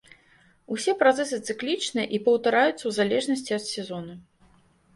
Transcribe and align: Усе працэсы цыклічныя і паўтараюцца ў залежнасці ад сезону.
Усе 0.75 0.95
працэсы 1.01 1.37
цыклічныя 1.49 2.07
і 2.19 2.21
паўтараюцца 2.29 2.73
ў 2.85 2.91
залежнасці 2.99 3.51
ад 3.61 3.65
сезону. 3.73 4.13